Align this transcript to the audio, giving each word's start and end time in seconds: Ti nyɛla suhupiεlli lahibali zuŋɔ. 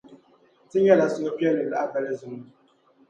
Ti 0.69 0.77
nyɛla 0.79 1.05
suhupiεlli 1.13 1.63
lahibali 1.71 2.11
zuŋɔ. 2.19 2.39